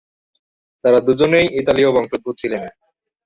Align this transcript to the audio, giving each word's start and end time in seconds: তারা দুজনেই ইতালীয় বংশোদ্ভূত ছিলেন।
তারা 0.83 0.99
দুজনেই 0.99 1.47
ইতালীয় 1.59 1.89
বংশোদ্ভূত 1.91 2.35
ছিলেন। 2.37 2.61